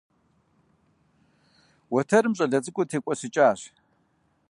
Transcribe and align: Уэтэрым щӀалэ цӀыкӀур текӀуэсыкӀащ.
Уэтэрым 1.93 2.33
щӀалэ 2.37 2.59
цӀыкӀур 2.63 2.87
текӀуэсыкӀащ. 2.89 3.59